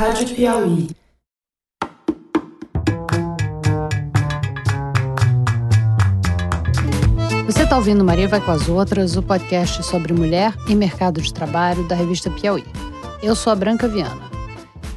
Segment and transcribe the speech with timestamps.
[0.00, 0.88] Rádio Piauí.
[7.44, 11.34] Você está ouvindo Maria Vai com as Outras, o podcast sobre mulher e mercado de
[11.34, 12.64] trabalho da revista Piauí.
[13.22, 14.30] Eu sou a Branca Viana.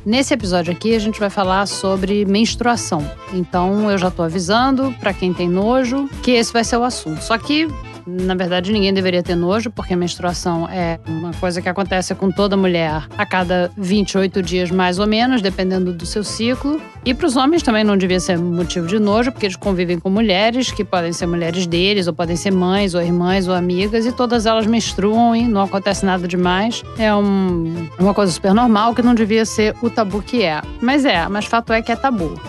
[0.05, 3.05] Nesse episódio aqui a gente vai falar sobre menstruação.
[3.33, 7.21] Então eu já estou avisando para quem tem nojo que esse vai ser o assunto.
[7.21, 7.67] Só que
[8.05, 12.31] na verdade, ninguém deveria ter nojo, porque a menstruação é uma coisa que acontece com
[12.31, 16.81] toda mulher a cada 28 dias, mais ou menos, dependendo do seu ciclo.
[17.05, 20.09] E para os homens também não devia ser motivo de nojo, porque eles convivem com
[20.09, 24.11] mulheres, que podem ser mulheres deles, ou podem ser mães, ou irmãs, ou amigas, e
[24.11, 26.83] todas elas menstruam e não acontece nada demais.
[26.97, 30.61] É um, uma coisa super normal que não devia ser o tabu que é.
[30.81, 32.39] Mas é, mas fato é que é tabu.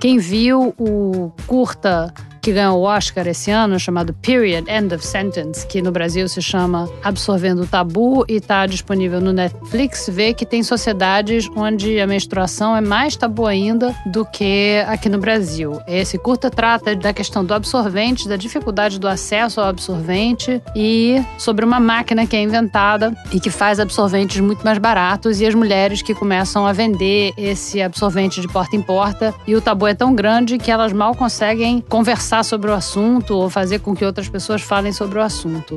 [0.00, 2.12] Quem viu o curta
[2.44, 6.42] que ganhou o Oscar esse ano, chamado Period End of Sentence, que no Brasil se
[6.42, 12.06] chama Absorvendo o Tabu e está disponível no Netflix, vê que tem sociedades onde a
[12.06, 15.80] menstruação é mais tabu ainda do que aqui no Brasil.
[15.88, 21.64] Esse curta trata da questão do absorvente, da dificuldade do acesso ao absorvente e sobre
[21.64, 26.02] uma máquina que é inventada e que faz absorventes muito mais baratos e as mulheres
[26.02, 30.14] que começam a vender esse absorvente de porta em porta e o tabu é tão
[30.14, 34.28] grande que elas mal conseguem conversar conversar sobre o assunto ou fazer com que outras
[34.28, 35.76] pessoas falem sobre o assunto.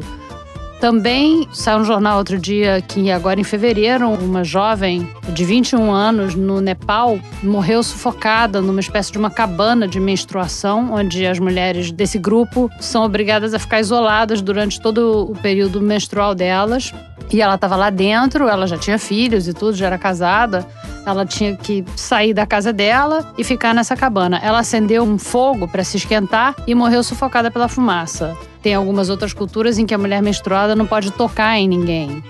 [0.80, 6.36] Também saiu no jornal outro dia que agora em fevereiro uma jovem de 21 anos
[6.36, 12.20] no Nepal morreu sufocada numa espécie de uma cabana de menstruação, onde as mulheres desse
[12.20, 16.94] grupo são obrigadas a ficar isoladas durante todo o período menstrual delas.
[17.32, 20.66] E ela estava lá dentro, ela já tinha filhos e tudo, já era casada.
[21.06, 24.40] Ela tinha que sair da casa dela e ficar nessa cabana.
[24.44, 28.36] Ela acendeu um fogo para se esquentar e morreu sufocada pela fumaça.
[28.62, 32.24] Tem algumas outras culturas em que a mulher menstruada não pode tocar em ninguém.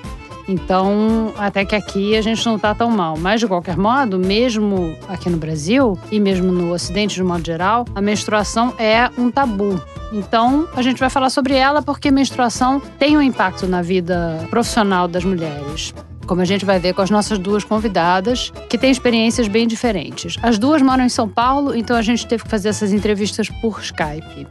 [0.48, 3.18] Então, até que aqui a gente não está tão mal.
[3.18, 7.86] Mas, de qualquer modo, mesmo aqui no Brasil e mesmo no Ocidente de modo geral,
[7.94, 9.82] a menstruação é um tabu.
[10.12, 15.08] Então, a gente vai falar sobre ela porque menstruação tem um impacto na vida profissional
[15.08, 15.94] das mulheres
[16.28, 20.36] como a gente vai ver com as nossas duas convidadas, que têm experiências bem diferentes.
[20.44, 23.80] As duas moram em São Paulo, então a gente teve que fazer essas entrevistas por
[23.82, 24.46] Skype.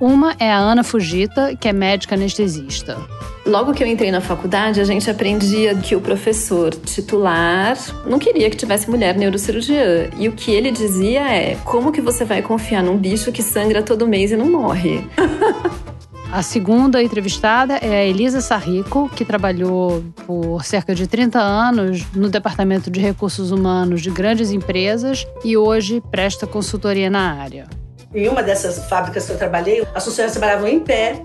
[0.00, 2.96] Uma é a Ana Fugita, que é médica anestesista.
[3.44, 8.48] Logo que eu entrei na faculdade, a gente aprendia que o professor titular não queria
[8.48, 10.08] que tivesse mulher neurocirurgiã.
[10.18, 13.82] E o que ele dizia é: como que você vai confiar num bicho que sangra
[13.82, 15.04] todo mês e não morre?
[16.32, 22.28] A segunda entrevistada é a Elisa Sarrico, que trabalhou por cerca de 30 anos no
[22.28, 27.66] Departamento de Recursos Humanos de grandes empresas e hoje presta consultoria na área.
[28.14, 31.22] Em uma dessas fábricas que eu trabalhei, as funcionárias trabalhavam em pé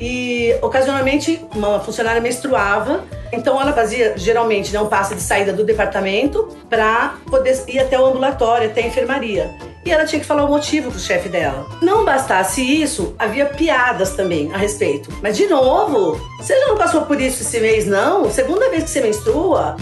[0.00, 3.04] e ocasionalmente uma funcionária menstruava.
[3.32, 7.98] Então ela fazia geralmente né, um passe de saída do departamento para poder ir até
[7.98, 11.66] o ambulatório, até a enfermaria e ela tinha que falar o motivo pro chefe dela.
[11.80, 15.10] Não bastasse isso, havia piadas também a respeito.
[15.22, 18.30] Mas de novo, você já não passou por isso esse mês, não?
[18.30, 19.76] Segunda vez que você menstrua?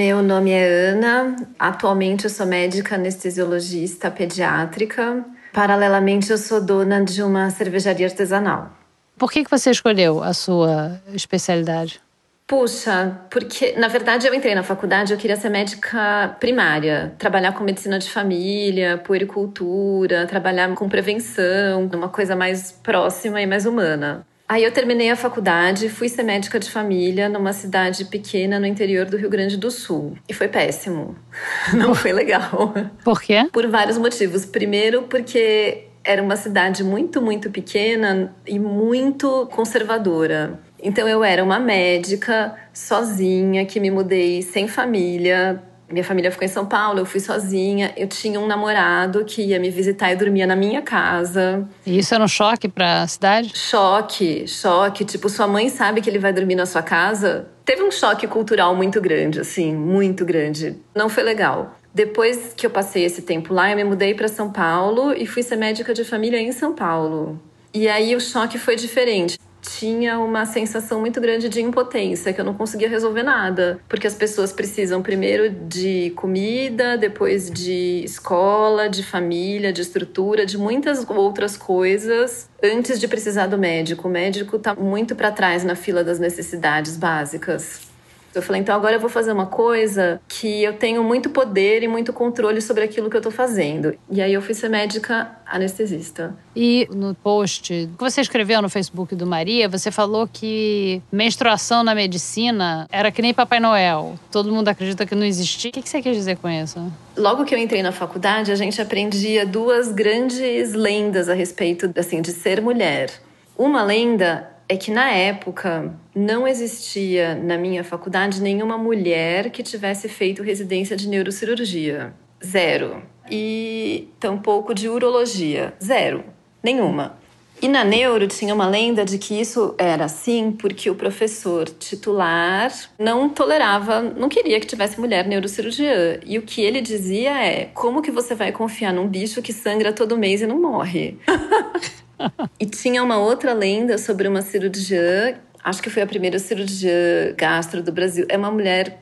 [0.00, 1.36] Meu nome é Ana.
[1.58, 5.22] Atualmente eu sou médica anestesiologista pediátrica.
[5.52, 8.70] Paralelamente, eu sou dona de uma cervejaria artesanal.
[9.18, 12.00] Por que, que você escolheu a sua especialidade?
[12.46, 17.62] Puxa, porque na verdade eu entrei na faculdade, eu queria ser médica primária, trabalhar com
[17.62, 24.26] medicina de família, puericultura, trabalhar com prevenção, uma coisa mais próxima e mais humana.
[24.50, 29.06] Aí eu terminei a faculdade, fui ser médica de família numa cidade pequena no interior
[29.06, 30.18] do Rio Grande do Sul.
[30.28, 31.14] E foi péssimo.
[31.72, 32.74] Não foi legal.
[33.04, 33.48] Por quê?
[33.52, 34.44] Por vários motivos.
[34.44, 40.58] Primeiro, porque era uma cidade muito, muito pequena e muito conservadora.
[40.82, 45.62] Então eu era uma médica sozinha que me mudei sem família.
[45.90, 47.92] Minha família ficou em São Paulo, eu fui sozinha.
[47.96, 51.68] Eu tinha um namorado que ia me visitar e dormia na minha casa.
[51.84, 53.50] E isso era um choque para a cidade?
[53.54, 55.04] Choque, choque.
[55.04, 57.48] Tipo, sua mãe sabe que ele vai dormir na sua casa.
[57.64, 60.76] Teve um choque cultural muito grande, assim, muito grande.
[60.94, 61.76] Não foi legal.
[61.92, 65.42] Depois que eu passei esse tempo lá, eu me mudei para São Paulo e fui
[65.42, 67.40] ser médica de família em São Paulo.
[67.74, 72.44] E aí o choque foi diferente tinha uma sensação muito grande de impotência, que eu
[72.44, 79.02] não conseguia resolver nada, porque as pessoas precisam primeiro de comida, depois de escola, de
[79.02, 84.08] família, de estrutura, de muitas outras coisas antes de precisar do médico.
[84.08, 87.89] O médico está muito para trás na fila das necessidades básicas.
[88.34, 91.88] Eu falei, então agora eu vou fazer uma coisa que eu tenho muito poder e
[91.88, 93.94] muito controle sobre aquilo que eu tô fazendo.
[94.08, 96.34] E aí eu fui ser médica anestesista.
[96.54, 101.94] E no post que você escreveu no Facebook do Maria, você falou que menstruação na
[101.94, 104.14] medicina era que nem Papai Noel.
[104.30, 105.70] Todo mundo acredita que não existia.
[105.70, 106.80] O que você quer dizer com isso?
[107.16, 112.22] Logo que eu entrei na faculdade, a gente aprendia duas grandes lendas a respeito assim,
[112.22, 113.10] de ser mulher.
[113.58, 120.08] Uma lenda é que na época não existia na minha faculdade nenhuma mulher que tivesse
[120.08, 122.14] feito residência de neurocirurgia.
[122.42, 123.02] Zero.
[123.28, 125.74] E tampouco de urologia.
[125.82, 126.22] Zero.
[126.62, 127.18] Nenhuma.
[127.60, 132.72] E na neuro tinha uma lenda de que isso era assim porque o professor titular
[132.96, 136.20] não tolerava, não queria que tivesse mulher neurocirurgiã.
[136.24, 139.92] E o que ele dizia é: como que você vai confiar num bicho que sangra
[139.92, 141.18] todo mês e não morre?
[142.58, 147.82] e tinha uma outra lenda sobre uma cirurgiã, acho que foi a primeira cirurgiã gastro
[147.82, 148.26] do Brasil.
[148.28, 148.98] É uma mulher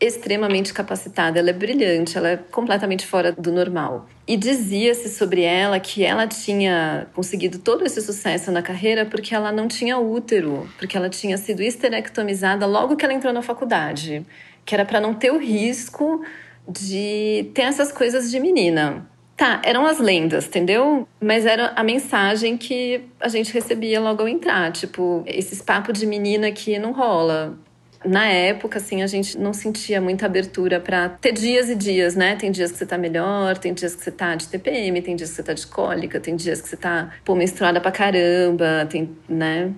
[0.00, 4.08] extremamente capacitada, ela é brilhante, ela é completamente fora do normal.
[4.26, 9.52] E dizia-se sobre ela que ela tinha conseguido todo esse sucesso na carreira porque ela
[9.52, 14.24] não tinha útero, porque ela tinha sido esterectomizada logo que ela entrou na faculdade,
[14.64, 16.24] que era para não ter o risco
[16.66, 19.09] de ter essas coisas de menina.
[19.40, 21.08] Tá, eram as lendas, entendeu?
[21.18, 24.70] Mas era a mensagem que a gente recebia logo ao entrar.
[24.70, 27.58] Tipo, esses papos de menina que não rola.
[28.04, 32.36] Na época, assim, a gente não sentia muita abertura para ter dias e dias, né?
[32.36, 35.30] Tem dias que você tá melhor, tem dias que você tá de TPM, tem dias
[35.30, 39.08] que você tá de cólica, tem dias que você tá, pô, menstruada pra caramba, tem,
[39.26, 39.72] né?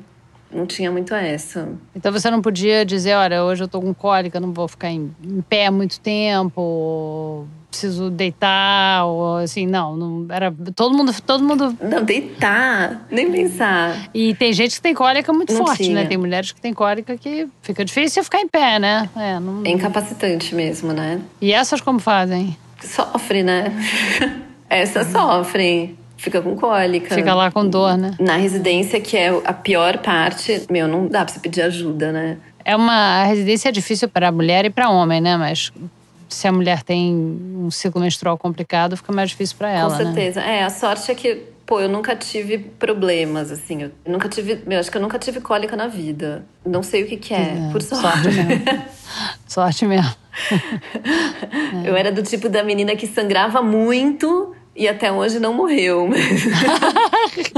[0.50, 1.68] Não tinha muito essa.
[1.94, 5.14] Então você não podia dizer, olha, hoje eu tô com cólica, não vou ficar em,
[5.22, 11.76] em pé muito tempo preciso deitar, ou assim, não, não era todo mundo, todo mundo.
[11.80, 14.10] Não, deitar, nem pensar.
[14.14, 15.86] E tem gente que tem cólica muito não forte, né?
[15.86, 16.02] tinha.
[16.02, 16.06] né?
[16.06, 19.08] Tem mulheres que têm cólica que fica difícil ficar em pé, né?
[19.16, 19.62] É, não...
[19.64, 21.20] é incapacitante mesmo, né?
[21.40, 22.56] E essas como fazem?
[22.80, 23.72] Sofre, né?
[24.68, 27.14] Essas sofrem fica com cólica.
[27.14, 28.12] Fica lá com dor, né?
[28.18, 32.38] Na residência, que é a pior parte, meu, não dá pra você pedir ajuda, né?
[32.64, 35.36] É uma a residência é difícil para mulher e para homem, né?
[35.36, 35.72] Mas
[36.32, 39.90] se a mulher tem um ciclo menstrual complicado, fica mais difícil para ela.
[39.90, 40.04] Com né?
[40.04, 40.40] certeza.
[40.40, 40.58] Né?
[40.58, 43.82] É, a sorte é que, pô, eu nunca tive problemas, assim.
[43.82, 44.62] Eu nunca tive.
[44.66, 46.44] Eu acho que eu nunca tive cólica na vida.
[46.64, 48.02] Não sei o que, que é, é por sorte.
[48.02, 48.84] Sorte mesmo.
[49.46, 50.14] sorte mesmo.
[51.84, 51.88] é.
[51.88, 56.08] Eu era do tipo da menina que sangrava muito e até hoje não morreu.
[57.32, 57.52] Mas,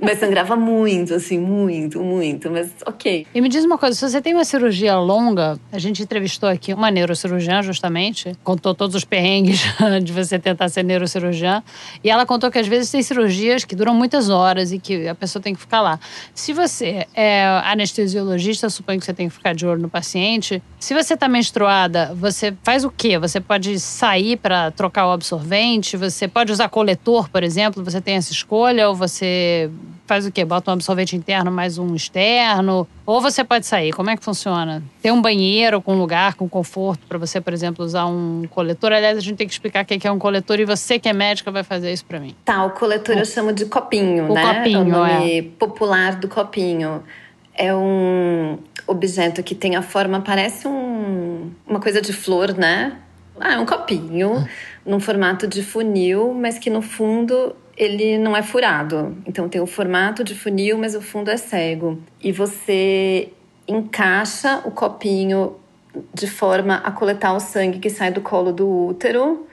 [0.00, 2.50] mas sangrava muito, assim, muito, muito.
[2.50, 3.26] Mas ok.
[3.34, 6.72] E me diz uma coisa: se você tem uma cirurgia longa, a gente entrevistou aqui
[6.72, 9.62] uma neurocirurgiã, justamente, contou todos os perrengues
[10.02, 11.62] de você tentar ser neurocirurgiã.
[12.02, 15.14] E ela contou que às vezes tem cirurgias que duram muitas horas e que a
[15.14, 16.00] pessoa tem que ficar lá.
[16.34, 20.62] Se você é anestesiologista, suponho que você tem que ficar de olho no paciente.
[20.78, 23.18] Se você está menstruada, você faz o quê?
[23.18, 25.96] Você pode sair para trocar o absorvente?
[25.96, 29.70] Você pode pode usar coletor, por exemplo, você tem essa escolha, ou você
[30.06, 30.44] faz o quê?
[30.44, 33.92] Bota um absorvente interno mais um externo, ou você pode sair.
[33.92, 34.82] Como é que funciona?
[35.00, 38.92] Tem um banheiro com lugar, com conforto para você, por exemplo, usar um coletor.
[38.92, 41.14] Aliás, a gente tem que explicar o que é um coletor e você que é
[41.14, 42.36] médica vai fazer isso para mim.
[42.44, 44.54] Tá, o coletor o, eu chamo de copinho, o né?
[44.54, 45.42] Copinho, o nome é.
[45.58, 47.02] popular do copinho.
[47.54, 52.98] É um objeto que tem a forma, parece um, uma coisa de flor, né?
[53.40, 54.36] Ah, é um copinho.
[54.36, 59.16] Ah num formato de funil, mas que no fundo ele não é furado.
[59.26, 61.98] Então tem o formato de funil, mas o fundo é cego.
[62.22, 63.32] E você
[63.66, 65.56] encaixa o copinho
[66.12, 69.46] de forma a coletar o sangue que sai do colo do útero.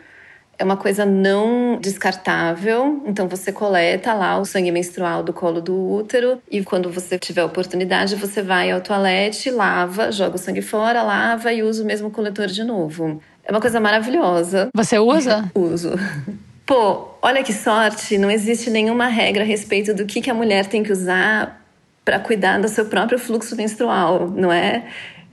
[0.57, 5.75] É uma coisa não descartável, então você coleta lá o sangue menstrual do colo do
[5.75, 11.01] útero e quando você tiver oportunidade, você vai ao toalete, lava, joga o sangue fora,
[11.01, 13.19] lava e usa o mesmo coletor de novo.
[13.43, 14.69] É uma coisa maravilhosa.
[14.75, 15.49] Você usa?
[15.55, 15.91] Uso.
[16.65, 20.67] Pô, olha que sorte, não existe nenhuma regra a respeito do que, que a mulher
[20.67, 21.61] tem que usar
[22.05, 24.85] para cuidar do seu próprio fluxo menstrual, não é?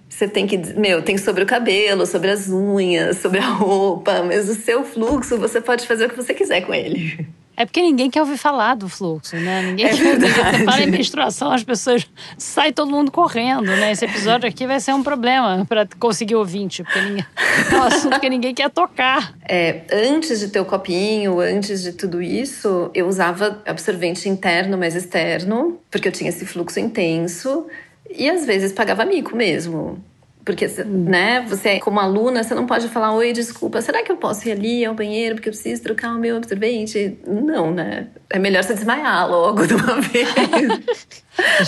[0.09, 4.49] Você tem que, meu, tem sobre o cabelo, sobre as unhas, sobre a roupa, mas
[4.49, 7.29] o seu fluxo você pode fazer o que você quiser com ele.
[7.59, 9.62] É porque ninguém quer ouvir falar do fluxo, né?
[9.62, 10.33] Ninguém é quer ouvir.
[10.33, 12.07] Você fala em menstruação, as pessoas
[12.38, 13.91] sai todo mundo correndo, né?
[13.91, 17.27] Esse episódio aqui vai ser um problema para conseguir ouvinte, porque ninguém,
[17.73, 19.35] é um assunto que ninguém quer tocar.
[19.43, 24.95] É, antes de ter o copinho, antes de tudo isso, eu usava absorvente interno, mas
[24.95, 27.67] externo, porque eu tinha esse fluxo intenso.
[28.09, 30.00] E às vezes pagava mico mesmo.
[30.49, 34.49] Porque, né, você, como aluna, você não pode falar, oi, desculpa, será que eu posso
[34.49, 37.19] ir ali ao banheiro porque eu preciso trocar o meu absorvente?
[37.26, 38.07] Não, né?
[38.31, 40.26] É melhor você desmaiar logo de uma vez.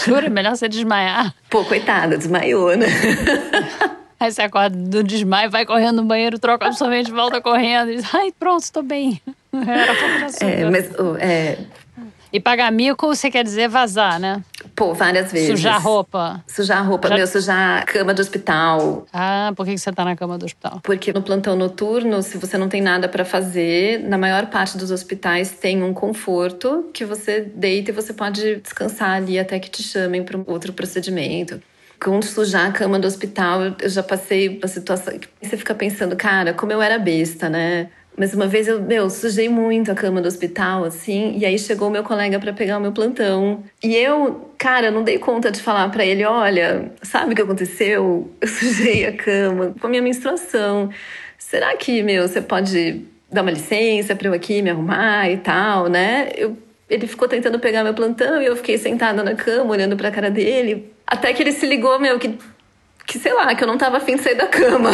[0.07, 0.29] Jura?
[0.29, 1.35] É melhor você desmaiar?
[1.51, 2.87] Pô, coitada, desmaiou, né?
[4.19, 8.15] Aí você acorda do desmaio, vai correndo no banheiro, troca absolutamente, volta correndo e diz,
[8.15, 9.21] ai, pronto, estou bem.
[9.53, 10.47] Era pouco de açúcar.
[10.47, 11.59] É, mas é,
[12.33, 14.43] E pagar mico, você quer dizer vazar, né?
[14.77, 15.49] pô, várias vezes.
[15.49, 16.43] Sujar roupa.
[16.47, 19.07] Sujar roupa, Já- meu, sujar cama do hospital.
[19.13, 20.81] Ah, por que você tá na cama do hospital?
[20.83, 24.91] Porque no plantão noturno, se você não tem nada pra fazer, na maior parte dos
[24.91, 29.83] hospitais tem um conforto que você deita e você pode descansar ali até que te
[29.83, 31.61] chamem para um outro procedimento.
[32.03, 36.17] Com sujar a cama do hospital, eu já passei uma situação que você fica pensando,
[36.17, 37.89] cara, como eu era besta, né?
[38.21, 41.89] Mas uma vez eu, meu, sujei muito a cama do hospital, assim, e aí chegou
[41.89, 43.65] meu colega pra pegar o meu plantão.
[43.83, 48.31] E eu, cara, não dei conta de falar pra ele: olha, sabe o que aconteceu?
[48.39, 50.91] Eu sujei a cama com a minha menstruação.
[51.39, 55.89] Será que, meu, você pode dar uma licença pra eu aqui me arrumar e tal,
[55.89, 56.29] né?
[56.37, 56.59] Eu,
[56.91, 60.31] ele ficou tentando pegar meu plantão e eu fiquei sentada na cama, olhando pra cara
[60.31, 60.93] dele.
[61.07, 62.37] Até que ele se ligou, meu, que,
[63.11, 64.91] que sei lá, que eu não tava afim de sair da cama.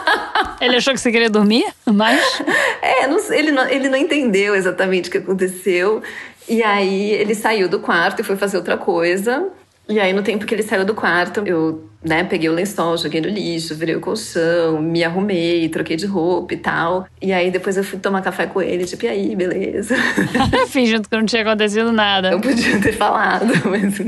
[0.60, 1.64] Ele achou que você queria dormir?
[1.86, 2.42] Mas.
[2.82, 6.02] É, não ele, não, ele não entendeu exatamente o que aconteceu.
[6.48, 9.48] E aí ele saiu do quarto e foi fazer outra coisa.
[9.88, 13.20] E aí, no tempo que ele saiu do quarto, eu né, peguei o lençol, joguei
[13.20, 17.06] no lixo, virei o colchão, me arrumei, troquei de roupa e tal.
[17.20, 19.96] E aí depois eu fui tomar café com ele, tipo, e aí, beleza?
[20.68, 22.30] Fingindo que não tinha acontecido nada.
[22.30, 23.98] Eu podia ter falado, mas.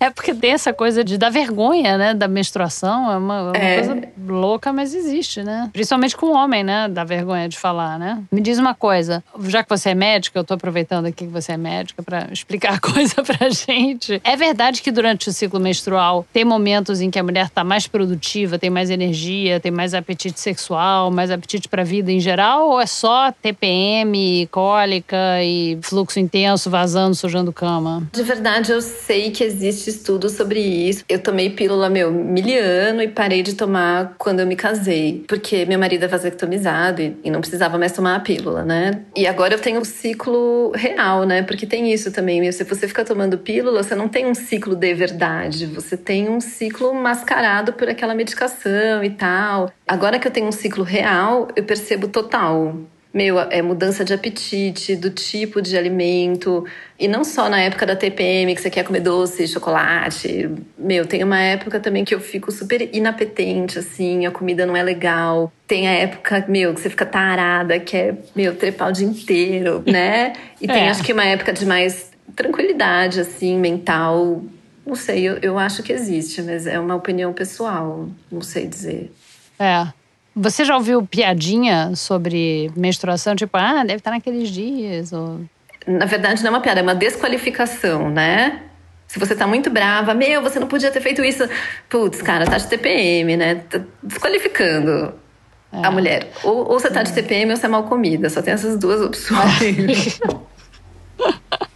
[0.00, 2.14] É porque tem essa coisa de dar vergonha, né?
[2.14, 3.10] Da menstruação.
[3.12, 3.74] É uma, é uma É.
[3.78, 5.68] coisa louca, mas existe, né?
[5.72, 6.88] Principalmente com o homem, né?
[6.88, 8.22] Dá vergonha de falar, né?
[8.32, 9.22] Me diz uma coisa.
[9.44, 12.74] Já que você é médica, eu tô aproveitando aqui que você é médica pra explicar
[12.74, 14.20] a coisa pra gente.
[14.24, 17.86] É verdade que durante o ciclo menstrual tem momentos em que a mulher tá mais
[17.86, 22.70] produtiva, tem mais energia, tem mais apetite sexual, mais apetite pra vida em geral?
[22.70, 28.08] Ou é só TPM, cólica e fluxo intenso, vazando, sujando cama?
[28.12, 31.04] De verdade, eu sei que existe estudo sobre isso.
[31.08, 35.24] Eu tomei pílula, meu, miliano e parei de tomar quando eu me casei.
[35.26, 39.02] Porque meu marido é vasectomizado e, não precisava mais tomar a pílula, né?
[39.16, 41.42] E agora eu tenho um ciclo real, né?
[41.42, 42.50] Porque tem isso também.
[42.52, 45.66] Se você ficar tomando pílula, você não tem um ciclo de verdade.
[45.66, 49.70] Você tem um ciclo mascarado por aquela medicação e tal.
[49.86, 52.76] Agora que eu tenho um ciclo real, eu percebo total.
[53.12, 56.64] Meu, é mudança de apetite, do tipo de alimento.
[56.98, 60.50] E não só na época da TPM, que você quer comer doce, chocolate.
[60.76, 64.82] Meu, tem uma época também que eu fico super inapetente, assim, a comida não é
[64.82, 65.50] legal.
[65.66, 69.82] Tem a época, meu, que você fica tarada, que é, meu, trepar o dia inteiro,
[69.86, 70.34] né?
[70.60, 70.90] E tem, É.
[70.90, 74.42] acho que, uma época de mais tranquilidade, assim, mental.
[74.88, 78.08] Não sei, eu, eu acho que existe, mas é uma opinião pessoal.
[78.32, 79.12] Não sei dizer.
[79.58, 79.86] É.
[80.34, 83.36] Você já ouviu piadinha sobre menstruação?
[83.36, 85.12] Tipo, ah, deve estar naqueles dias.
[85.12, 85.42] Ou...
[85.86, 88.62] Na verdade, não é uma piada, é uma desqualificação, né?
[89.06, 91.46] Se você tá muito brava, meu, você não podia ter feito isso.
[91.86, 93.56] Putz, cara, tá de TPM, né?
[93.56, 95.12] Tá desqualificando
[95.70, 96.30] a mulher.
[96.42, 98.30] Ou, ou você tá de TPM ou você é mal comida.
[98.30, 100.18] Só tem essas duas opções.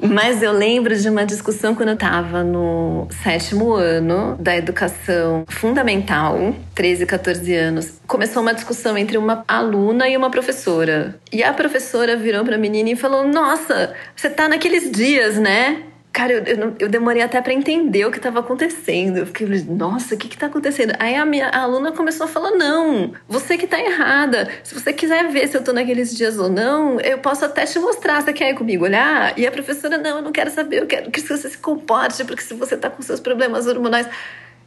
[0.00, 6.54] Mas eu lembro de uma discussão quando eu tava no sétimo ano da educação fundamental,
[6.74, 8.00] 13, 14 anos.
[8.06, 11.18] Começou uma discussão entre uma aluna e uma professora.
[11.32, 15.82] E a professora virou pra menina e falou: Nossa, você tá naqueles dias, né?
[16.12, 19.16] Cara, eu, eu, eu demorei até pra entender o que tava acontecendo.
[19.16, 20.92] Eu fiquei, nossa, o que que tá acontecendo?
[20.98, 24.46] Aí a minha a aluna começou a falar: não, você que tá errada.
[24.62, 27.78] Se você quiser ver se eu tô naqueles dias ou não, eu posso até te
[27.78, 28.20] mostrar.
[28.20, 29.38] Você quer ir comigo olhar?
[29.38, 32.42] E a professora: não, eu não quero saber, eu quero que você se comporte, porque
[32.42, 34.06] se você tá com seus problemas hormonais.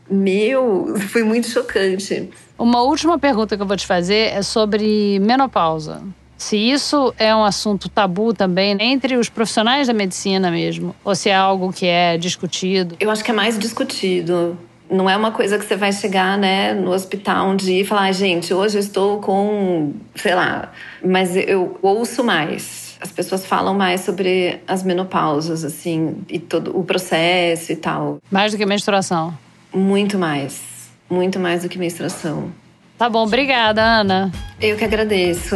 [0.09, 2.29] Meu, foi muito chocante.
[2.57, 6.01] Uma última pergunta que eu vou te fazer é sobre menopausa.
[6.37, 11.29] Se isso é um assunto tabu também entre os profissionais da medicina mesmo, ou se
[11.29, 12.95] é algo que é discutido.
[12.99, 14.57] Eu acho que é mais discutido.
[14.89, 18.01] Não é uma coisa que você vai chegar, né, no hospital um dia e falar,
[18.03, 20.71] "Ai, gente, hoje eu estou com, sei lá,
[21.03, 22.95] mas eu ouço mais.
[23.01, 28.19] As pessoas falam mais sobre as menopausas, assim, e todo o processo e tal.
[28.29, 29.33] Mais do que menstruação.
[29.73, 30.61] Muito mais.
[31.09, 32.51] Muito mais do que menstruação.
[32.97, 34.31] Tá bom, obrigada, Ana.
[34.61, 35.55] Eu que agradeço.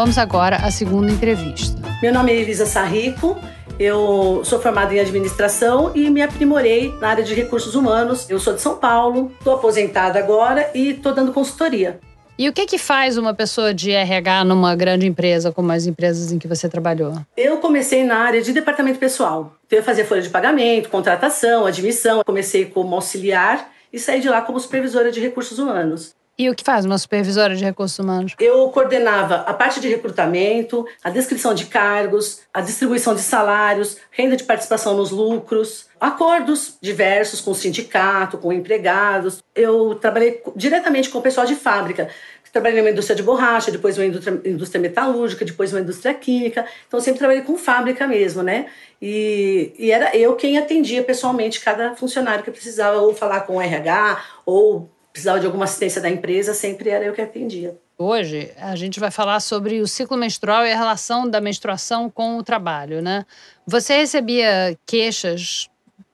[0.00, 1.78] Vamos agora à segunda entrevista.
[2.00, 3.38] Meu nome é Elisa Sarrico,
[3.78, 8.24] eu sou formada em administração e me aprimorei na área de recursos humanos.
[8.30, 12.00] Eu sou de São Paulo, estou aposentada agora e estou dando consultoria.
[12.38, 16.32] E o que que faz uma pessoa de RH numa grande empresa como as empresas
[16.32, 17.12] em que você trabalhou?
[17.36, 19.54] Eu comecei na área de departamento pessoal.
[19.66, 22.22] Então eu fazia folha de pagamento, contratação, admissão.
[22.24, 26.18] Comecei como auxiliar e saí de lá como supervisora de recursos humanos.
[26.40, 28.34] E o que faz uma supervisora de recursos humanos?
[28.40, 34.38] Eu coordenava a parte de recrutamento, a descrição de cargos, a distribuição de salários, renda
[34.38, 39.44] de participação nos lucros, acordos diversos com o sindicato, com empregados.
[39.54, 42.08] Eu trabalhei diretamente com o pessoal de fábrica.
[42.50, 46.64] Trabalhei numa indústria de borracha, depois uma indústria, metalúrgica, depois uma indústria química.
[46.88, 48.66] Então, sempre trabalhei com fábrica mesmo, né?
[49.00, 53.60] E, e era eu quem atendia pessoalmente cada funcionário que precisava ou falar com o
[53.60, 54.88] RH ou
[55.20, 57.76] precisava de alguma assistência da empresa, sempre era eu que atendia.
[57.98, 62.38] Hoje a gente vai falar sobre o ciclo menstrual e a relação da menstruação com
[62.38, 63.26] o trabalho, né?
[63.66, 65.68] Você recebia queixas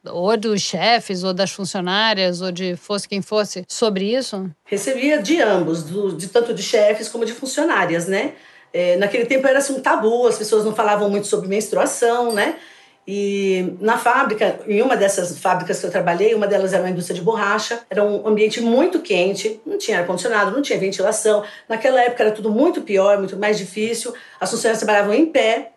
[0.05, 4.49] ou dos chefes, ou das funcionárias, ou de fosse quem fosse, sobre isso?
[4.65, 8.35] Recebia de ambos, do, de tanto de chefes como de funcionárias, né?
[8.73, 12.57] É, naquele tempo era assim, um tabu, as pessoas não falavam muito sobre menstruação, né?
[13.09, 17.15] E na fábrica, em uma dessas fábricas que eu trabalhei, uma delas era uma indústria
[17.15, 21.45] de borracha, era um ambiente muito quente, não tinha ar-condicionado, não tinha ventilação.
[21.69, 24.13] Naquela época era tudo muito pior, muito mais difícil.
[24.41, 25.71] As funcionárias trabalhavam em pé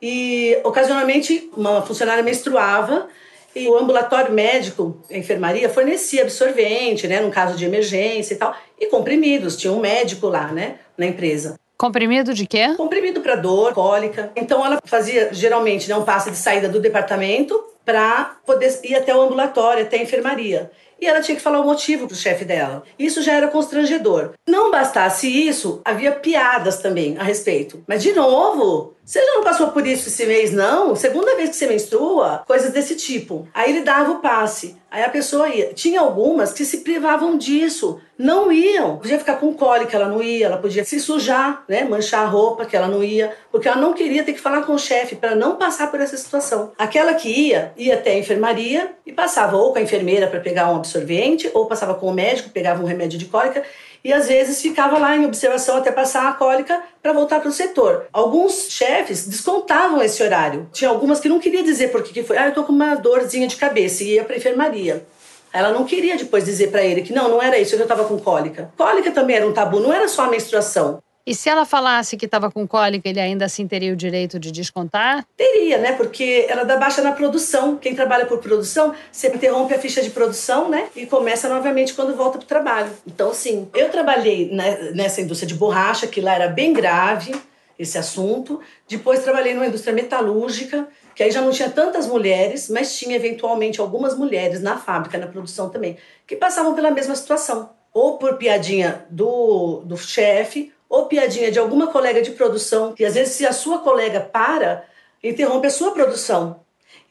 [0.00, 3.08] e, ocasionalmente, uma funcionária menstruava
[3.54, 8.54] e o ambulatório médico, a enfermaria, fornecia absorvente, né, num caso de emergência e tal,
[8.78, 9.56] e comprimidos.
[9.56, 11.58] Tinha um médico lá, né, na empresa.
[11.80, 12.74] Comprimido de quê?
[12.76, 14.30] Comprimido para dor, cólica.
[14.36, 19.16] Então ela fazia geralmente né, um passe de saída do departamento para poder ir até
[19.16, 20.70] o ambulatório, até a enfermaria.
[21.00, 22.82] E ela tinha que falar o motivo para o chefe dela.
[22.98, 24.32] Isso já era constrangedor.
[24.46, 27.82] Não bastasse isso, havia piadas também a respeito.
[27.88, 30.94] Mas, de novo, você já não passou por isso esse mês, não?
[30.94, 32.44] Segunda vez que você menstrua?
[32.46, 33.48] Coisas desse tipo.
[33.52, 34.76] Aí ele dava o passe.
[34.88, 35.74] Aí a pessoa ia.
[35.74, 38.00] Tinha algumas que se privavam disso.
[38.16, 38.98] Não iam.
[38.98, 40.46] Podia ficar com cólica, ela não ia.
[40.46, 41.82] Ela podia se sujar, né?
[41.82, 43.34] Manchar a roupa, que ela não ia.
[43.50, 46.16] Porque ela não queria ter que falar com o chefe para não passar por essa
[46.16, 46.70] situação.
[46.78, 50.70] Aquela que ia, ia até a enfermaria e passava ou com a enfermeira para pegar
[50.70, 53.64] um absorvente, ou passava com o médico, pegava um remédio de cólica
[54.04, 57.52] e às vezes ficava lá em observação até passar a cólica para voltar para o
[57.52, 58.06] setor.
[58.12, 60.68] Alguns chefes descontavam esse horário.
[60.72, 62.36] Tinha algumas que não queria dizer por que, que foi.
[62.36, 65.06] Ah, eu tô com uma dorzinha de cabeça e ia para enfermaria.
[65.52, 68.18] Ela não queria depois dizer para ele que não, não era isso, eu estava com
[68.18, 68.72] cólica.
[68.76, 71.02] Cólica também era um tabu, não era só a menstruação.
[71.26, 74.50] E se ela falasse que estava com cólica, ele ainda assim teria o direito de
[74.50, 75.24] descontar?
[75.36, 75.92] Teria, né?
[75.92, 77.76] Porque ela dá baixa na produção.
[77.76, 80.88] Quem trabalha por produção, você interrompe a ficha de produção, né?
[80.96, 82.90] E começa novamente quando volta para o trabalho.
[83.06, 84.50] Então, sim, eu trabalhei
[84.94, 87.34] nessa indústria de borracha, que lá era bem grave
[87.78, 88.60] esse assunto.
[88.88, 93.80] Depois trabalhei numa indústria metalúrgica, que aí já não tinha tantas mulheres, mas tinha eventualmente
[93.80, 97.70] algumas mulheres na fábrica, na produção também, que passavam pela mesma situação.
[97.92, 103.14] Ou por piadinha do, do chefe, ou piadinha de alguma colega de produção, que às
[103.14, 104.84] vezes se a sua colega para,
[105.22, 106.60] interrompe a sua produção.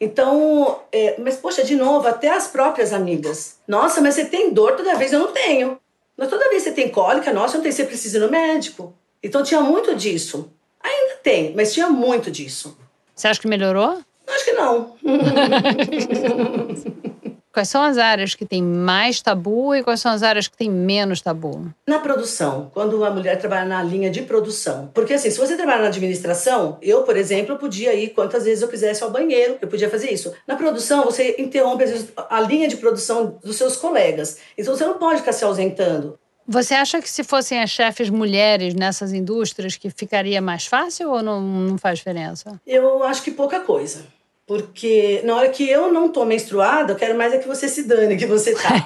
[0.02, 3.58] Então, é, mas poxa, de novo, até as próprias amigas.
[3.66, 5.14] Nossa, mas você tem dor toda vez?
[5.14, 5.80] Eu não tenho.
[6.18, 8.94] Mas toda vez você tem cólica, nossa, não tem, você precisa ir no médico.
[9.24, 10.52] Então tinha muito disso.
[10.82, 12.78] Ainda tem, mas tinha muito disso.
[13.16, 14.00] Você acha que melhorou?
[14.28, 14.96] Acho que não.
[17.52, 20.70] Quais são as áreas que têm mais tabu e quais são as áreas que têm
[20.70, 21.74] menos tabu?
[21.88, 24.92] Na produção, quando a mulher trabalha na linha de produção.
[24.94, 28.68] Porque assim, se você trabalha na administração, eu, por exemplo, podia ir quantas vezes eu
[28.68, 30.32] quisesse ao banheiro, eu podia fazer isso.
[30.48, 34.38] Na produção, você interrompe às vezes, a linha de produção dos seus colegas.
[34.56, 36.20] Então você não pode ficar se ausentando.
[36.52, 41.22] Você acha que se fossem as chefes mulheres nessas indústrias que ficaria mais fácil ou
[41.22, 42.60] não, não faz diferença?
[42.66, 44.06] Eu acho que pouca coisa.
[44.50, 47.84] Porque na hora que eu não tô menstruada, eu quero mais é que você se
[47.84, 48.84] dane, que você tá.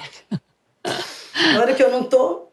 [1.54, 2.48] na hora que eu não tô,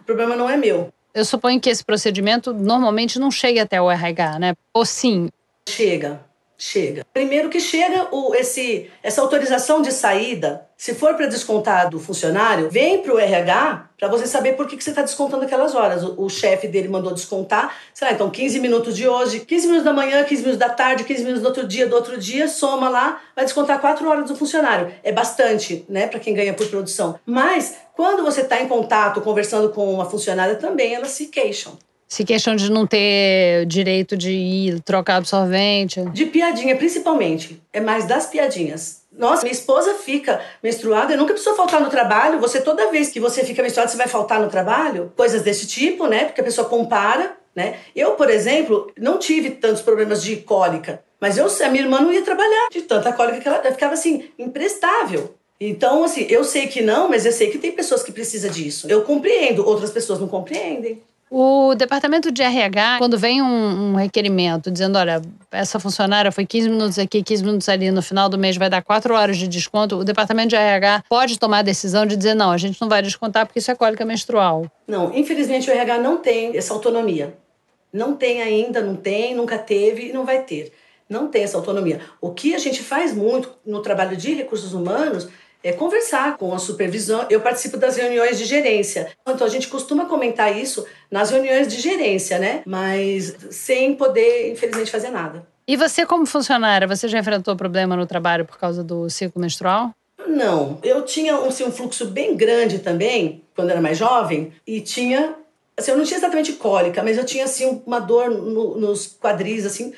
[0.00, 0.92] o problema não é meu.
[1.14, 4.54] Eu suponho que esse procedimento normalmente não chegue até o RH, né?
[4.74, 5.28] Ou sim?
[5.68, 6.20] Chega,
[6.58, 7.04] chega.
[7.12, 12.68] Primeiro que chega o, esse, essa autorização de saída se for para descontar do funcionário,
[12.68, 16.04] vem para o RH para você saber por que, que você está descontando aquelas horas.
[16.04, 19.84] O, o chefe dele mandou descontar, sei lá, então 15 minutos de hoje, 15 minutos
[19.86, 22.90] da manhã, 15 minutos da tarde, 15 minutos do outro dia, do outro dia, soma
[22.90, 24.92] lá, vai descontar 4 horas do funcionário.
[25.02, 27.18] É bastante, né, para quem ganha por produção.
[27.24, 31.78] Mas quando você está em contato, conversando com uma funcionária também, elas se queixam.
[32.08, 36.00] Se queixam de não ter direito de ir trocar absorvente.
[36.10, 37.60] De piadinha, principalmente.
[37.72, 39.02] É mais das piadinhas.
[39.12, 42.38] Nossa, minha esposa fica menstruada, eu nunca preciso faltar no trabalho.
[42.38, 45.12] Você, toda vez que você fica menstruada, você vai faltar no trabalho?
[45.16, 46.26] Coisas desse tipo, né?
[46.26, 47.78] Porque a pessoa compara, né?
[47.94, 51.02] Eu, por exemplo, não tive tantos problemas de cólica.
[51.20, 53.94] Mas eu, a minha irmã não ia trabalhar de tanta cólica que ela, ela ficava
[53.94, 55.34] assim, imprestável.
[55.58, 58.86] Então, assim, eu sei que não, mas eu sei que tem pessoas que precisam disso.
[58.90, 61.02] Eu compreendo, outras pessoas não compreendem.
[61.28, 66.68] O departamento de RH, quando vem um, um, requerimento dizendo, olha, essa funcionária foi 15
[66.68, 69.96] minutos aqui, 15 minutos ali, no final do mês vai dar 4 horas de desconto,
[69.96, 73.02] o departamento de RH pode tomar a decisão de dizer, não, a gente não vai
[73.02, 74.70] descontar porque isso é cólica menstrual.
[74.86, 77.36] Não, infelizmente o RH não tem essa autonomia.
[77.92, 80.72] Não tem ainda, não tem, nunca teve e não vai ter.
[81.08, 82.00] Não tem essa autonomia.
[82.20, 85.28] O que a gente faz muito no trabalho de recursos humanos
[85.62, 87.26] é conversar com a supervisão.
[87.28, 89.10] Eu participo das reuniões de gerência.
[89.28, 92.62] Então a gente costuma comentar isso nas reuniões de gerência, né?
[92.66, 95.46] Mas sem poder, infelizmente, fazer nada.
[95.68, 99.90] E você, como funcionária, você já enfrentou problema no trabalho por causa do ciclo menstrual?
[100.28, 100.78] Não.
[100.82, 105.34] Eu tinha assim, um fluxo bem grande também, quando era mais jovem, e tinha.
[105.76, 109.66] Assim, eu não tinha exatamente cólica, mas eu tinha assim, uma dor no, nos quadris,
[109.66, 109.92] assim,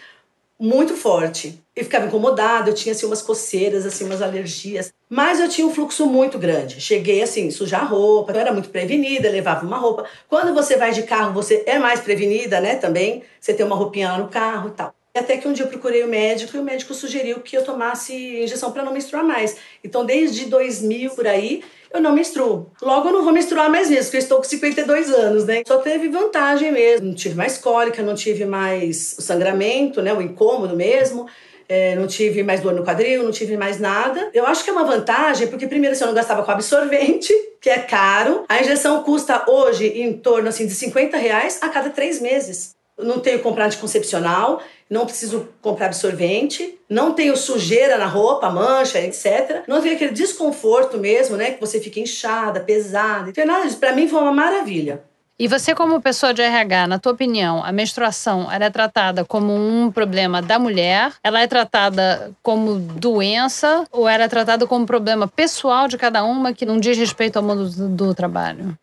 [0.58, 1.62] muito forte.
[1.74, 5.72] Eu ficava incomodada, eu tinha assim umas coceiras, assim umas alergias, mas eu tinha um
[5.72, 6.80] fluxo muito grande.
[6.80, 10.04] Cheguei assim, sujar roupa, eu era muito prevenida, levava uma roupa.
[10.28, 13.22] Quando você vai de carro, você é mais prevenida, né, também.
[13.40, 14.94] Você tem uma roupinha lá no carro e tal.
[15.14, 18.14] Até que um dia eu procurei o médico e o médico sugeriu que eu tomasse
[18.14, 19.56] injeção para não menstruar mais.
[19.82, 22.70] Então, desde 2000 por aí, eu não menstruo.
[22.82, 25.62] Logo eu não vou menstruar mais mesmo, porque eu estou com 52 anos, né?
[25.66, 27.08] Só teve vantagem mesmo.
[27.08, 30.12] Não tive mais cólica, não tive mais o sangramento, né?
[30.12, 31.26] O incômodo mesmo.
[31.68, 34.30] É, não tive mais dor no quadril, não tive mais nada.
[34.32, 37.68] Eu acho que é uma vantagem, porque primeiro assim, eu não gastava com absorvente, que
[37.68, 38.44] é caro.
[38.48, 42.77] A injeção custa hoje em torno assim, de 50 reais a cada três meses.
[42.98, 49.00] Não tenho que comprar anticoncepcional, não preciso comprar absorvente, não tenho sujeira na roupa, mancha,
[49.00, 49.62] etc.
[49.66, 51.52] Não tenho aquele desconforto mesmo, né?
[51.52, 53.32] Que você fica inchada, pesada.
[53.32, 53.78] Tem nada disso.
[53.78, 55.02] Pra mim foi uma maravilha.
[55.40, 59.54] E você, como pessoa de RH, na tua opinião, a menstruação ela é tratada como
[59.54, 61.12] um problema da mulher?
[61.22, 66.52] Ela é tratada como doença ou ela é tratada como problema pessoal de cada uma
[66.52, 68.76] que não diz respeito ao mundo do, do trabalho?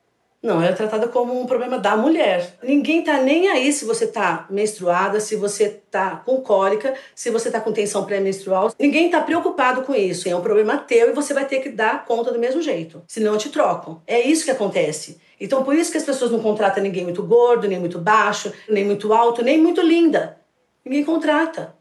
[0.46, 2.60] Não, ela é tratada como um problema da mulher.
[2.62, 7.50] Ninguém tá nem aí se você tá menstruada, se você tá com cólica, se você
[7.50, 8.72] tá com tensão pré-menstrual.
[8.80, 10.30] Ninguém tá preocupado com isso.
[10.30, 13.02] É um problema teu e você vai ter que dar conta do mesmo jeito.
[13.08, 14.04] Senão te trocam.
[14.06, 15.20] É isso que acontece.
[15.42, 18.86] Então por isso que as pessoas não contratam ninguém muito gordo, nem muito baixo, nem
[18.86, 20.38] muito alto, nem muito linda.
[20.86, 21.75] Ninguém contrata.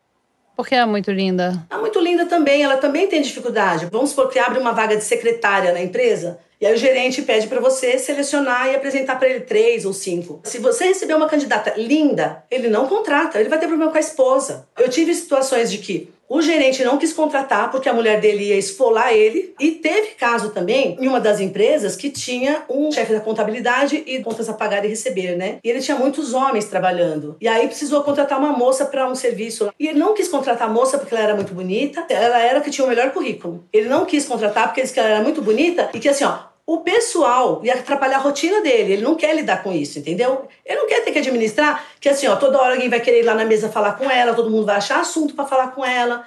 [0.57, 1.65] Porque é muito linda.
[1.69, 3.89] É muito linda também, ela também tem dificuldade.
[3.91, 6.39] Vamos supor que abre uma vaga de secretária na empresa.
[6.61, 10.41] E aí o gerente pede para você selecionar e apresentar para ele três ou cinco.
[10.45, 14.01] Se você receber uma candidata linda, ele não contrata, ele vai ter problema com a
[14.01, 14.67] esposa.
[14.79, 18.57] Eu tive situações de que o gerente não quis contratar porque a mulher dele ia
[18.57, 19.55] esfolar ele.
[19.61, 24.23] E teve caso também em uma das empresas que tinha um chefe da contabilidade e
[24.23, 25.59] contas a pagar e receber, né?
[25.63, 27.37] E ele tinha muitos homens trabalhando.
[27.41, 29.73] E aí precisou contratar uma moça para um serviço.
[29.79, 32.05] E ele não quis contratar a moça porque ela era muito bonita.
[32.09, 33.65] Ela era que tinha o melhor currículo.
[33.73, 36.25] Ele não quis contratar porque ele disse que ela era muito bonita e que assim,
[36.25, 38.95] ó, o pessoal ia atrapalhar a rotina dele.
[38.95, 40.49] Ele não quer lidar com isso, entendeu?
[40.65, 43.25] Ele não quer ter que administrar que assim, ó, toda hora alguém vai querer ir
[43.25, 46.27] lá na mesa falar com ela, todo mundo vai achar assunto para falar com ela.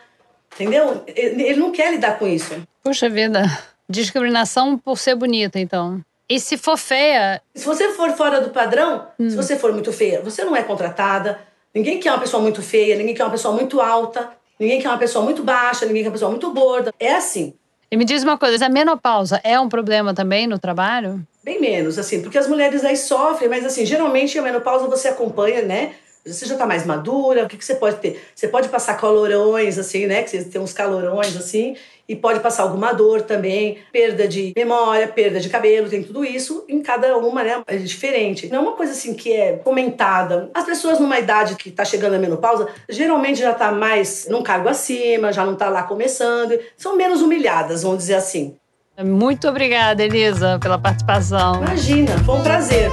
[0.54, 1.04] Entendeu?
[1.08, 2.54] Ele não quer lidar com isso.
[2.84, 3.43] Puxa vida.
[3.89, 6.02] Discriminação por ser bonita, então.
[6.30, 7.41] E se for feia?
[7.56, 9.30] Se você for fora do padrão, hum.
[9.30, 11.39] se você for muito feia, você não é contratada.
[11.73, 14.97] Ninguém quer uma pessoa muito feia, ninguém quer uma pessoa muito alta, ninguém quer uma
[14.97, 16.93] pessoa muito baixa, ninguém quer uma pessoa muito gorda.
[17.00, 17.54] É assim.
[17.89, 21.26] E me diz uma coisa, a menopausa é um problema também no trabalho?
[21.41, 25.62] Bem menos, assim, porque as mulheres aí sofrem, mas assim, geralmente a menopausa você acompanha,
[25.62, 25.93] né?
[26.28, 28.22] Você já tá mais madura, o que, que você pode ter?
[28.36, 30.24] Você pode passar calorões, assim, né?
[30.24, 31.76] Que você tem uns calorões, assim,
[32.08, 36.63] e pode passar alguma dor também, perda de memória, perda de cabelo, tem tudo isso
[36.70, 37.62] em cada uma, né?
[37.68, 38.48] É diferente.
[38.48, 40.50] Não é uma coisa assim que é comentada.
[40.54, 44.70] As pessoas numa idade que tá chegando a menopausa, geralmente já tá mais num cargo
[44.70, 48.56] acima, já não tá lá começando, são menos humilhadas, vamos dizer assim.
[49.04, 51.62] Muito obrigada, Elisa, pela participação.
[51.62, 52.90] Imagina, foi um prazer.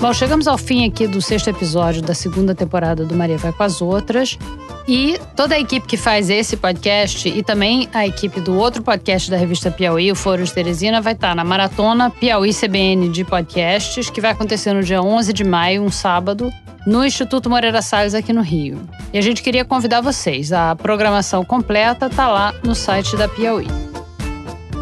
[0.00, 3.64] Bom, chegamos ao fim aqui do sexto episódio da segunda temporada do Maria Vai com
[3.64, 4.38] as Outras.
[4.86, 9.28] E toda a equipe que faz esse podcast e também a equipe do outro podcast
[9.28, 14.08] da revista Piauí, o Foro de Teresina, vai estar na Maratona Piauí CBN de podcasts,
[14.08, 16.48] que vai acontecer no dia 11 de maio, um sábado,
[16.86, 18.80] no Instituto Moreira Salles, aqui no Rio.
[19.12, 20.52] E a gente queria convidar vocês.
[20.52, 23.87] A programação completa está lá no site da Piauí.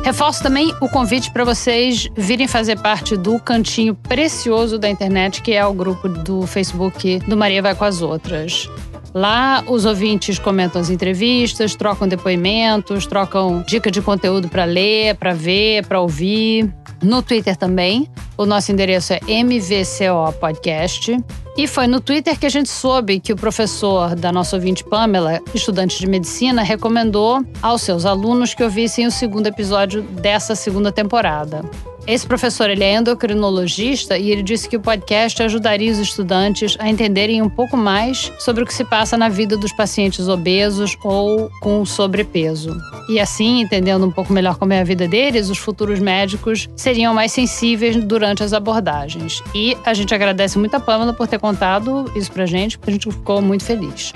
[0.06, 5.52] Reforço também o convite para vocês virem fazer parte do cantinho precioso da internet, que
[5.52, 8.70] é o grupo do Facebook do Maria Vai com as Outras.
[9.12, 15.34] Lá, os ouvintes comentam as entrevistas, trocam depoimentos, trocam dica de conteúdo para ler, para
[15.34, 16.72] ver, para ouvir.
[17.02, 18.08] No Twitter também.
[18.38, 21.18] O nosso endereço é MVCO Podcast.
[21.56, 25.40] E foi no Twitter que a gente soube que o professor da nossa ouvinte Pamela,
[25.54, 31.64] estudante de medicina, recomendou aos seus alunos que ouvissem o segundo episódio dessa segunda temporada.
[32.06, 36.88] Esse professor ele é endocrinologista e ele disse que o podcast ajudaria os estudantes a
[36.88, 41.50] entenderem um pouco mais sobre o que se passa na vida dos pacientes obesos ou
[41.60, 42.76] com sobrepeso.
[43.08, 47.12] E assim, entendendo um pouco melhor como é a vida deles, os futuros médicos seriam
[47.12, 49.42] mais sensíveis durante as abordagens.
[49.52, 52.94] E a gente agradece muito a Pamela por ter contado isso pra gente, porque a
[52.94, 54.12] gente ficou muito feliz.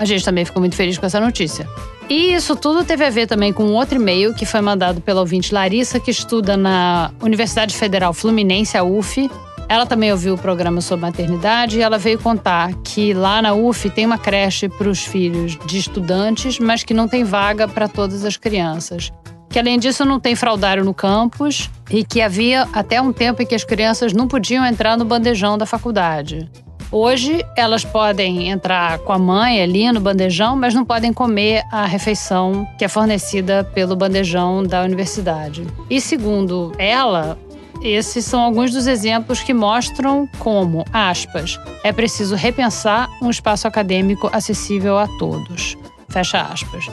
[0.00, 1.66] A gente também ficou muito feliz com essa notícia.
[2.08, 5.54] E isso tudo teve a ver também com outro e-mail que foi mandado pela ouvinte
[5.54, 9.30] Larissa, que estuda na Universidade Federal Fluminense, a UF,
[9.68, 13.90] ela também ouviu o programa sobre maternidade e ela veio contar que lá na UF
[13.90, 18.24] tem uma creche para os filhos de estudantes, mas que não tem vaga para todas
[18.24, 19.12] as crianças.
[19.50, 23.46] Que além disso não tem fraldário no campus e que havia até um tempo em
[23.46, 26.50] que as crianças não podiam entrar no bandejão da faculdade.
[26.90, 31.84] Hoje elas podem entrar com a mãe ali no bandejão, mas não podem comer a
[31.84, 35.66] refeição que é fornecida pelo bandejão da universidade.
[35.90, 37.38] E segundo ela,
[37.82, 44.28] esses são alguns dos exemplos que mostram como, aspas, é preciso repensar um espaço acadêmico
[44.32, 45.76] acessível a todos.
[46.08, 46.86] Fecha aspas.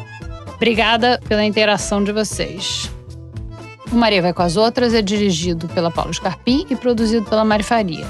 [0.56, 2.92] Obrigada pela interação de vocês.
[3.92, 7.64] O Maria Vai com as Outras é dirigido pela Paula Scarpim e produzido pela Mari
[7.64, 8.06] Faria.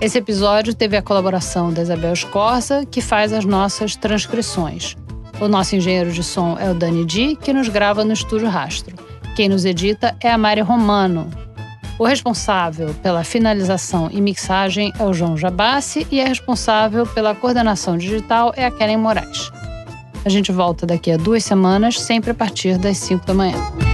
[0.00, 4.94] Esse episódio teve a colaboração da Isabel Escorza, que faz as nossas transcrições.
[5.40, 8.94] O nosso engenheiro de som é o Dani Di, que nos grava no Estúdio Rastro.
[9.34, 11.30] Quem nos edita é a Mari Romano,
[11.98, 17.96] o responsável pela finalização e mixagem é o João Jabassi e a responsável pela coordenação
[17.96, 19.50] digital é a Karen Moraes.
[20.24, 23.85] A gente volta daqui a duas semanas, sempre a partir das 5 da manhã.